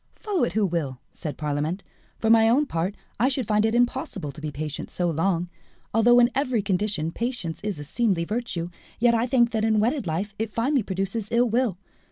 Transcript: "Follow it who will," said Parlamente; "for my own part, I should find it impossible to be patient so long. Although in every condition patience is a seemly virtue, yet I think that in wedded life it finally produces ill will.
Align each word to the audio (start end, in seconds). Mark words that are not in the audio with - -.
"Follow 0.15 0.43
it 0.45 0.53
who 0.53 0.65
will," 0.65 0.99
said 1.13 1.37
Parlamente; 1.37 1.83
"for 2.17 2.31
my 2.31 2.49
own 2.49 2.65
part, 2.65 2.95
I 3.19 3.29
should 3.29 3.45
find 3.45 3.63
it 3.67 3.75
impossible 3.75 4.31
to 4.31 4.41
be 4.41 4.49
patient 4.49 4.89
so 4.89 5.11
long. 5.11 5.47
Although 5.93 6.17
in 6.17 6.31
every 6.33 6.63
condition 6.63 7.11
patience 7.11 7.61
is 7.63 7.77
a 7.77 7.83
seemly 7.83 8.25
virtue, 8.25 8.69
yet 8.97 9.13
I 9.13 9.27
think 9.27 9.51
that 9.51 9.63
in 9.63 9.79
wedded 9.79 10.07
life 10.07 10.33
it 10.39 10.51
finally 10.55 10.81
produces 10.81 11.27
ill 11.31 11.47
will. 11.49 11.77